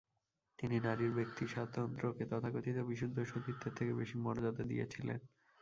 তিনি 0.59 0.75
নারীর 0.79 1.11
ব্যক্তিস্বাতন্ত্রকে 1.13 2.23
তথাকথিত 2.31 2.77
বিশুদ্ধ 2.89 3.17
সতীত্বের 3.25 3.73
থেকে 3.77 3.91
বেশি 3.93 4.15
মর্যাদা 4.17 4.63
দিয়েছিলেন। 4.63 5.19